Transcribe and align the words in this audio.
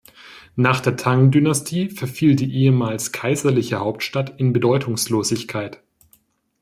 Nach 0.55 0.79
der 0.79 0.95
Tang-Dynastie 0.97 1.89
verfiel 1.91 2.35
die 2.35 2.51
ehemals 2.51 3.11
kaiserliche 3.11 3.77
Hauptstadt 3.81 4.33
in 4.39 4.51
Bedeutungslosigkeit. 4.51 5.83